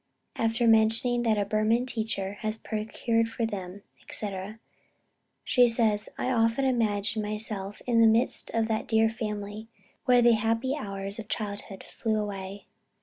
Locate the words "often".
6.31-6.65